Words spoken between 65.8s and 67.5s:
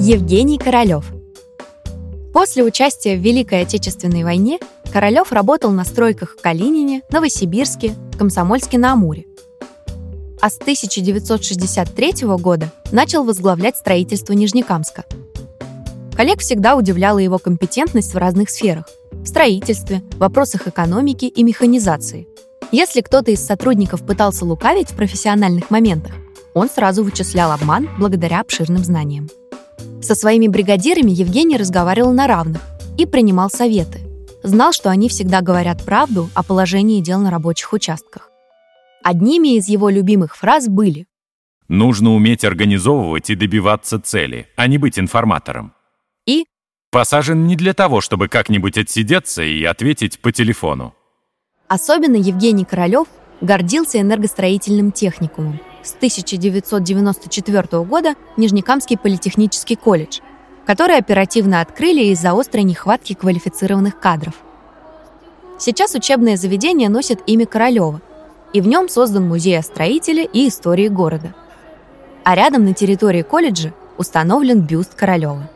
учебное заведение носит имя